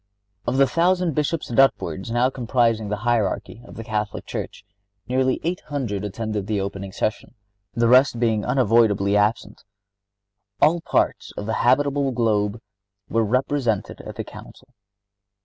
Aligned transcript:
Of 0.47 0.57
the 0.57 0.65
thousand 0.65 1.13
Bishops 1.13 1.51
and 1.51 1.59
upwards 1.59 2.09
now 2.09 2.31
comprising 2.31 2.89
the 2.89 2.95
hierarchy 3.05 3.61
of 3.63 3.75
the 3.75 3.83
Catholic 3.83 4.25
Church, 4.25 4.65
nearly 5.07 5.39
eight 5.43 5.59
hundred 5.67 6.03
attended 6.03 6.47
the 6.47 6.59
opening 6.59 6.91
session, 6.91 7.35
the 7.75 7.87
rest 7.87 8.17
being 8.19 8.43
unavoidably 8.43 9.15
absent. 9.15 9.63
All 10.59 10.81
parts 10.81 11.33
of 11.37 11.45
the 11.45 11.53
habitable 11.61 12.09
globe 12.13 12.59
were 13.09 13.23
represented 13.23 14.01
at 14.01 14.15
the 14.15 14.23
Council. 14.23 14.69